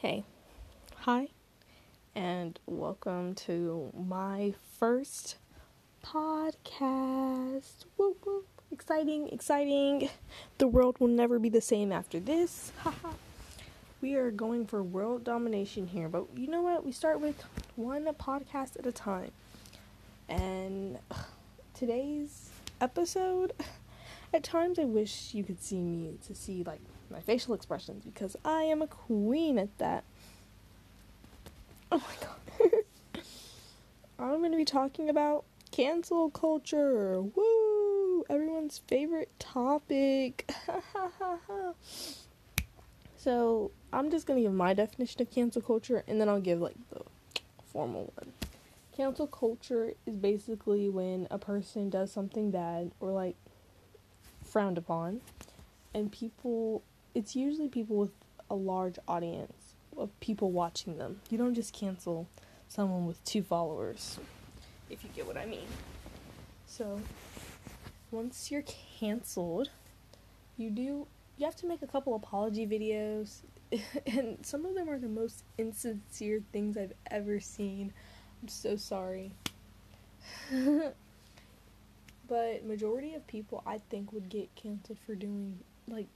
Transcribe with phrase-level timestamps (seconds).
[0.00, 0.24] Hey,
[1.00, 1.28] hi,
[2.14, 5.36] and welcome to my first
[6.02, 7.84] podcast.
[7.98, 8.46] Whoop, whoop.
[8.72, 10.08] Exciting, exciting.
[10.56, 12.72] The world will never be the same after this.
[12.78, 13.10] Haha.
[14.00, 16.82] we are going for world domination here, but you know what?
[16.82, 17.44] We start with
[17.76, 19.32] one podcast at a time.
[20.30, 20.98] And
[21.74, 22.48] today's
[22.80, 23.52] episode,
[24.32, 26.80] at times I wish you could see me to see like
[27.10, 30.04] my facial expressions because I am a queen at that.
[31.92, 32.84] Oh my god.
[34.18, 37.20] I'm going to be talking about cancel culture.
[37.20, 38.24] Woo!
[38.28, 40.50] Everyone's favorite topic.
[43.16, 46.60] so, I'm just going to give my definition of cancel culture and then I'll give
[46.60, 47.00] like the
[47.72, 48.32] formal one.
[48.96, 53.36] Cancel culture is basically when a person does something bad or like
[54.44, 55.22] frowned upon
[55.94, 56.82] and people
[57.14, 58.12] it's usually people with
[58.50, 61.20] a large audience of people watching them.
[61.30, 62.26] You don't just cancel
[62.68, 64.18] someone with two followers,
[64.88, 65.66] if you get what I mean.
[66.66, 67.00] So,
[68.10, 68.64] once you're
[68.98, 69.70] canceled,
[70.56, 73.40] you do you have to make a couple apology videos
[74.06, 77.92] and some of them are the most insincere things I've ever seen.
[78.42, 79.32] I'm so sorry.
[82.28, 85.58] but majority of people I think would get canceled for doing
[85.88, 86.06] like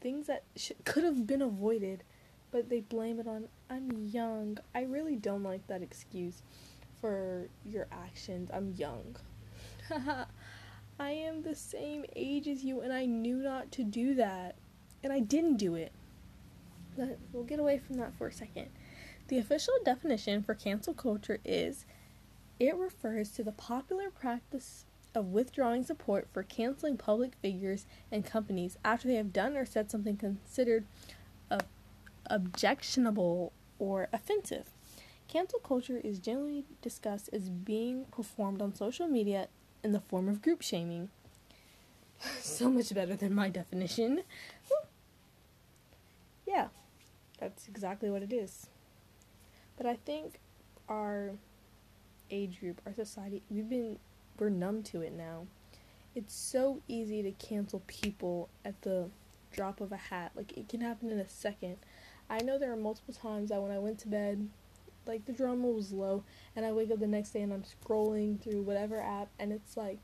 [0.00, 2.02] things that sh- could have been avoided,
[2.50, 4.58] but they blame it on I'm young.
[4.74, 6.42] I really don't like that excuse
[7.00, 8.50] for your actions.
[8.52, 9.16] I'm young.
[10.98, 14.54] I am the same age as you, and I knew not to do that,
[15.02, 15.92] and I didn't do it.
[16.96, 18.68] But we'll get away from that for a second.
[19.28, 21.84] The official definition for cancel culture is
[22.58, 24.86] it refers to the popular practice
[25.16, 29.90] of withdrawing support for canceling public figures and companies after they have done or said
[29.90, 30.84] something considered
[32.30, 34.70] objectionable or offensive.
[35.28, 39.48] Cancel culture is generally discussed as being performed on social media
[39.82, 41.10] in the form of group shaming.
[42.40, 44.22] so much better than my definition.
[46.46, 46.68] yeah,
[47.38, 48.68] that's exactly what it is.
[49.76, 50.40] But I think
[50.88, 51.32] our
[52.30, 53.98] age group, our society, we've been
[54.38, 55.46] we're numb to it now.
[56.14, 59.10] It's so easy to cancel people at the
[59.52, 60.32] drop of a hat.
[60.34, 61.76] Like it can happen in a second.
[62.28, 64.48] I know there are multiple times that when I went to bed,
[65.06, 68.40] like the drama was low, and I wake up the next day and I'm scrolling
[68.40, 69.98] through whatever app, and it's like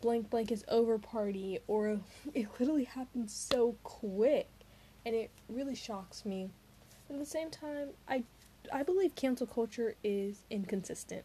[0.00, 2.00] blank blank is over party, or
[2.34, 4.48] it literally happens so quick,
[5.04, 6.50] and it really shocks me.
[7.06, 8.24] But at the same time, I
[8.72, 11.24] I believe cancel culture is inconsistent.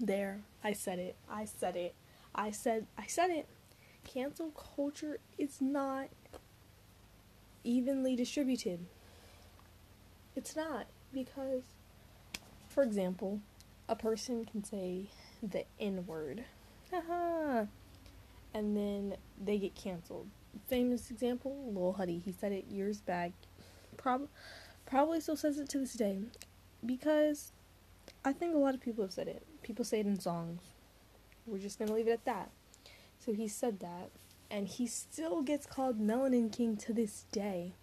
[0.00, 1.16] There, I said it.
[1.30, 1.94] I said it.
[2.34, 3.46] I said I said it.
[4.04, 6.08] Cancel culture is not
[7.62, 8.86] evenly distributed.
[10.34, 11.62] It's not because
[12.68, 13.40] for example,
[13.88, 15.10] a person can say
[15.42, 16.44] the N word.
[16.90, 17.66] Haha.
[18.52, 20.28] and then they get canceled.
[20.68, 22.18] Famous example, Lil Huddy.
[22.18, 23.32] He said it years back.
[23.96, 24.28] Prob-
[24.86, 26.18] probably still says it to this day.
[26.84, 27.52] Because
[28.24, 29.44] I think a lot of people have said it.
[29.62, 30.62] People say it in songs.
[31.46, 32.50] We're just gonna leave it at that.
[33.18, 34.10] So he said that,
[34.50, 37.74] and he still gets called Melanin King to this day.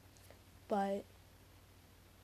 [0.68, 1.04] But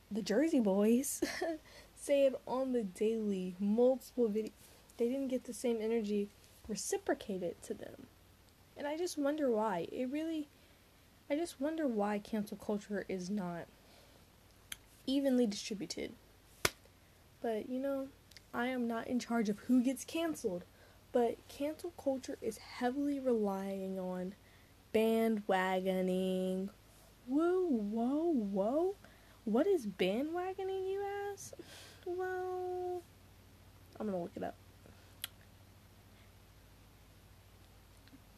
[0.09, 1.22] the Jersey Boys
[1.95, 4.51] say it on the daily, multiple videos.
[4.97, 6.29] They didn't get the same energy
[6.67, 8.07] reciprocated to them.
[8.75, 9.88] And I just wonder why.
[9.91, 10.47] It really,
[11.29, 13.66] I just wonder why cancel culture is not
[15.05, 16.13] evenly distributed.
[17.42, 18.08] But you know,
[18.53, 20.64] I am not in charge of who gets canceled.
[21.12, 24.36] But cancel culture is heavily relying on
[24.94, 26.70] bandwagoning.
[27.28, 28.96] Whoa, whoa, whoa.
[29.46, 31.53] What is bandwagoning, you ask?
[32.06, 33.02] Well,
[34.00, 34.56] I'm gonna look it up.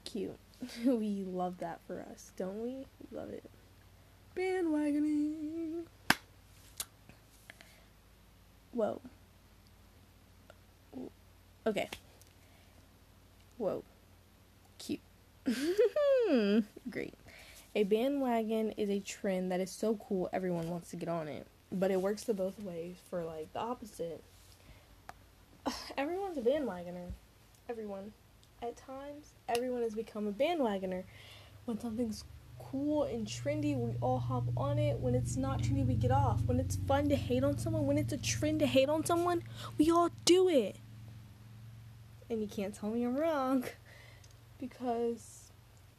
[0.05, 0.37] Cute.
[0.85, 2.85] we love that for us, don't we?
[3.09, 3.49] We love it.
[4.35, 5.85] Bandwagoning.
[8.71, 9.01] Whoa.
[11.65, 11.89] Okay.
[13.57, 13.83] Whoa.
[14.77, 15.01] Cute.
[16.89, 17.13] Great.
[17.75, 21.45] A bandwagon is a trend that is so cool everyone wants to get on it.
[21.71, 24.23] But it works the both ways for like the opposite.
[25.97, 27.11] Everyone's a bandwagoner.
[27.69, 28.13] Everyone.
[28.61, 31.03] At times, everyone has become a bandwagoner.
[31.65, 32.23] When something's
[32.59, 34.99] cool and trendy, we all hop on it.
[34.99, 36.41] When it's not trendy, we get off.
[36.45, 39.43] When it's fun to hate on someone, when it's a trend to hate on someone,
[39.77, 40.77] we all do it.
[42.29, 43.65] And you can't tell me I'm wrong.
[44.59, 45.51] Because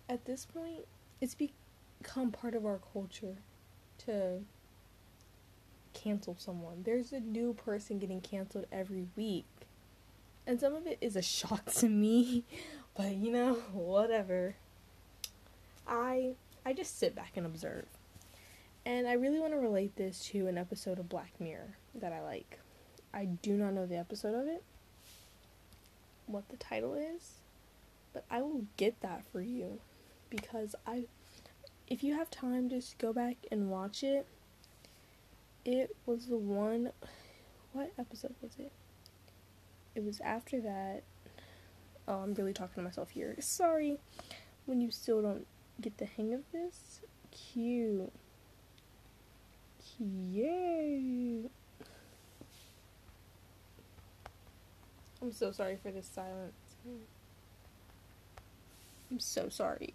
[0.07, 0.85] at this point,
[1.23, 3.37] it's become part of our culture
[4.05, 4.41] to
[5.95, 6.83] cancel someone.
[6.85, 9.47] There's a new person getting canceled every week.
[10.47, 12.45] And some of it is a shock to me,
[12.97, 14.57] but you know, whatever.
[15.87, 16.35] I
[16.65, 17.87] I just sit back and observe.
[18.85, 22.23] And I really want to relate this to an episode of Black Mirror that I
[22.23, 22.59] like.
[23.12, 24.62] I do not know the episode of it,
[26.27, 27.41] what the title is,
[28.12, 29.81] but I will get that for you
[30.29, 31.07] because I
[31.89, 34.27] if you have time just go back and watch it.
[35.65, 36.93] It was the one
[37.73, 38.73] what episode was it?
[39.95, 41.03] It was after that.
[42.09, 43.37] Oh, I'm really talking to myself here.
[43.41, 43.99] Sorry
[44.67, 45.47] when you still don't
[45.81, 47.00] get the hang of this.
[47.31, 48.12] Cute.
[49.97, 51.50] Cute.
[55.23, 56.77] I'm so sorry for this silence.
[59.11, 59.94] I'm so sorry.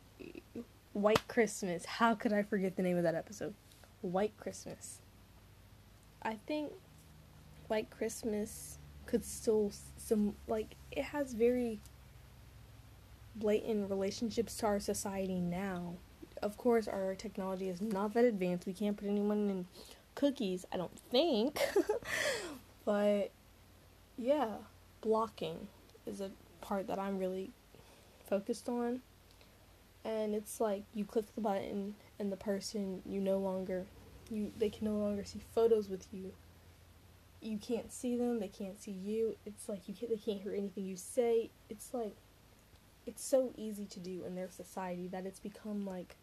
[0.94, 1.86] White Christmas.
[1.86, 3.54] How could I forget the name of that episode?
[4.02, 5.00] White Christmas.
[6.22, 6.72] I think
[7.68, 11.80] White Christmas could still some like it has very
[13.36, 15.96] blatant relationships to our society now.
[16.42, 18.68] Of course, our technology is not that advanced.
[18.68, 19.66] We can't put anyone in
[20.16, 21.60] cookies, I don't think.
[22.86, 23.32] but
[24.18, 24.48] yeah,
[25.02, 25.68] blocking
[26.06, 27.52] is a part that I'm really
[28.28, 29.02] focused on.
[30.04, 33.86] And it's like you click the button and the person you no longer
[34.30, 36.34] you they can no longer see photos with you.
[37.42, 39.36] You can't see them, they can't see you.
[39.46, 41.52] It's like you can't, they can't hear anything you say.
[41.70, 42.16] It's like
[43.06, 46.16] it's so easy to do in their society that it's become like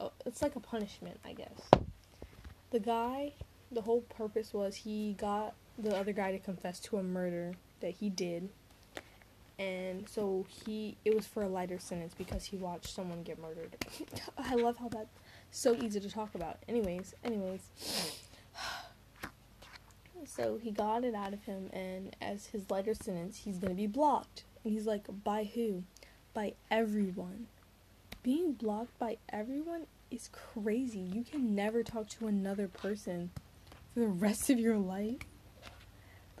[0.00, 1.70] oh, it's like a punishment, I guess.
[2.70, 3.32] The guy,
[3.70, 7.94] the whole purpose was he got the other guy to confess to a murder that
[7.94, 8.48] he did.
[9.56, 13.76] And so he it was for a lighter sentence because he watched someone get murdered.
[14.38, 15.16] I love how that's
[15.52, 16.58] so easy to talk about.
[16.68, 17.60] Anyways, anyways.
[20.26, 23.76] So he got it out of him and as his lighter sentence, he's going to
[23.76, 25.84] be blocked and he's like, by who?
[26.32, 27.46] By everyone.
[28.22, 30.98] Being blocked by everyone is crazy.
[30.98, 33.30] You can never talk to another person
[33.92, 35.18] for the rest of your life.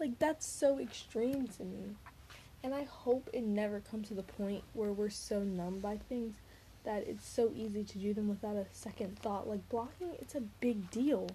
[0.00, 1.96] Like, that's so extreme to me.
[2.62, 6.36] And I hope it never comes to the point where we're so numb by things
[6.84, 9.46] that it's so easy to do them without a second thought.
[9.48, 11.28] Like, blocking, it's a big deal.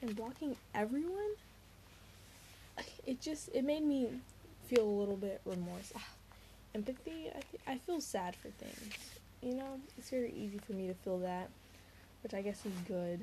[0.00, 1.34] And blocking everyone,
[3.06, 4.08] it just, it made me
[4.66, 5.92] feel a little bit remorse.
[5.96, 6.06] Ah,
[6.74, 8.94] Empathy, I, th- I feel sad for things.
[9.42, 11.48] You know, it's very easy for me to feel that,
[12.22, 13.20] which I guess is good.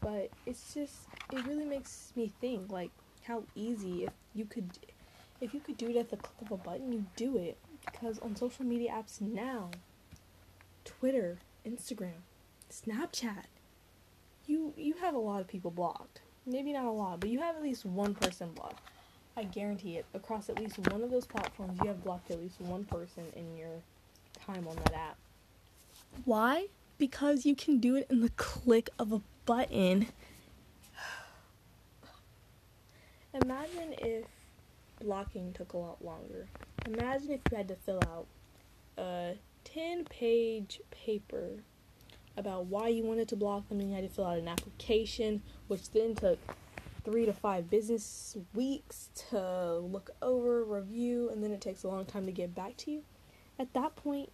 [0.00, 0.94] But it's just,
[1.32, 2.90] it really makes me think, like,
[3.24, 4.70] how easy if you could,
[5.40, 7.56] if you could do it at the click of a button, you do it.
[7.84, 9.70] Because on social media apps now,
[10.84, 12.22] Twitter, Instagram,
[12.70, 13.44] Snapchat,
[14.46, 16.20] you you have a lot of people blocked.
[16.46, 18.80] Maybe not a lot, but you have at least one person blocked.
[19.40, 20.04] I guarantee it.
[20.12, 23.56] Across at least one of those platforms, you have blocked at least one person in
[23.56, 23.80] your
[24.44, 25.16] time on that app.
[26.26, 26.66] Why?
[26.98, 30.08] Because you can do it in the click of a button.
[33.42, 34.26] Imagine if
[35.00, 36.46] blocking took a lot longer.
[36.84, 38.26] Imagine if you had to fill out
[38.98, 41.62] a 10 page paper
[42.36, 45.40] about why you wanted to block them and you had to fill out an application,
[45.66, 46.38] which then took
[47.04, 52.04] three to five business weeks to look over, review, and then it takes a long
[52.04, 53.02] time to get back to you.
[53.58, 54.30] At that point,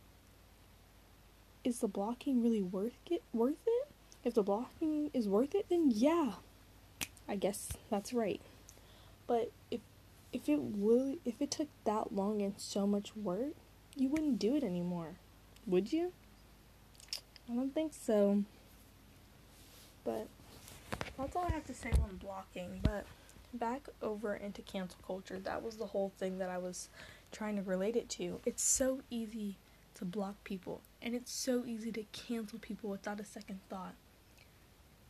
[1.64, 3.22] is the blocking really worth it?
[3.32, 3.88] Worth it?
[4.24, 6.34] If the blocking is worth it, then yeah,
[7.28, 8.40] I guess that's right.
[9.26, 9.80] But if
[10.32, 13.54] if it really if it took that long and so much work,
[13.96, 15.16] you wouldn't do it anymore,
[15.66, 16.12] would you?
[17.50, 18.44] I don't think so.
[20.04, 20.28] But
[21.18, 22.80] that's all I have to say on blocking.
[22.82, 23.06] But
[23.54, 26.88] back over into cancel culture, that was the whole thing that I was
[27.32, 28.40] trying to relate it to.
[28.44, 29.56] It's so easy
[29.94, 33.94] to block people, and it's so easy to cancel people without a second thought.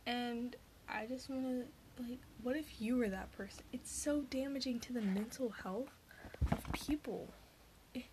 [0.05, 0.55] And
[0.87, 3.63] I just want to, like, what if you were that person?
[3.73, 5.91] It's so damaging to the mental health
[6.51, 7.27] of people.
[7.93, 8.03] Eh,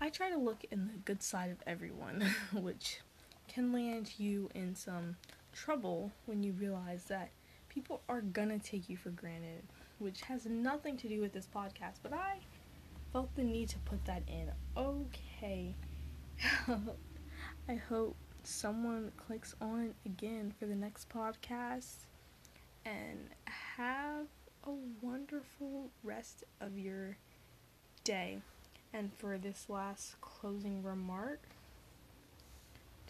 [0.00, 3.00] I try to look in the good side of everyone, which
[3.48, 5.16] can land you in some
[5.52, 7.30] trouble when you realize that
[7.68, 9.62] people are gonna take you for granted,
[9.98, 12.38] which has nothing to do with this podcast, but I
[13.12, 14.50] felt the need to put that in.
[14.76, 15.74] Okay.
[17.68, 22.06] I hope someone clicks on again for the next podcast
[22.84, 24.26] and have
[24.66, 27.16] a wonderful rest of your
[28.04, 28.38] day.
[28.92, 31.40] And for this last closing remark,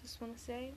[0.01, 0.73] just want to say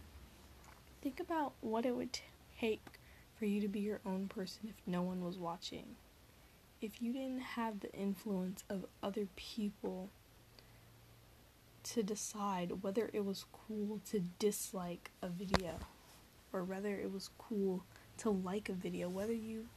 [1.05, 2.17] think about what it would
[2.59, 2.99] take
[3.37, 5.85] for you to be your own person if no one was watching.
[6.81, 10.09] If you didn't have the influence of other people
[11.83, 15.75] to decide whether it was cool to dislike a video
[16.51, 17.83] or whether it was cool
[18.17, 19.67] to like a video, whether you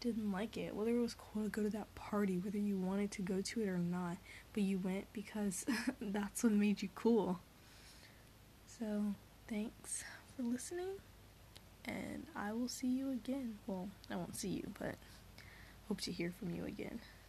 [0.00, 3.12] didn't like it, whether it was cool to go to that party, whether you wanted
[3.12, 4.16] to go to it or not,
[4.52, 5.64] but you went because
[6.00, 7.38] that's what made you cool.
[8.66, 9.14] So,
[9.48, 10.02] thanks
[10.36, 10.90] for listening,
[11.84, 13.58] and I will see you again.
[13.66, 14.94] Well, I won't see you, but
[15.88, 17.00] hope to hear from you again.